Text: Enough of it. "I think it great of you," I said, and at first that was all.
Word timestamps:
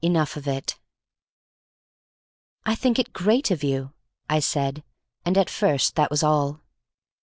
Enough 0.00 0.36
of 0.38 0.48
it. 0.48 0.78
"I 2.64 2.74
think 2.74 2.98
it 2.98 3.12
great 3.12 3.50
of 3.50 3.62
you," 3.62 3.92
I 4.26 4.40
said, 4.40 4.82
and 5.22 5.36
at 5.36 5.50
first 5.50 5.96
that 5.96 6.10
was 6.10 6.22
all. 6.22 6.62